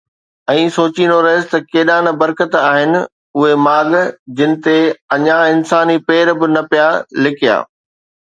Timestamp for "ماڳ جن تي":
3.65-4.75